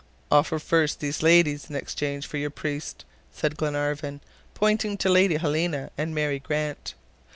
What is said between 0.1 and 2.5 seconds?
"Offer first these ladies in exchange for your